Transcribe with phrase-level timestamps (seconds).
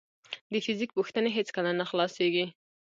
[0.51, 2.45] د فزیک پوښتنې هیڅکله نه خلاصېږي.